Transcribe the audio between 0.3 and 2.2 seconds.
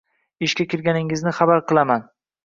Ishga kirganingni xabar qilaman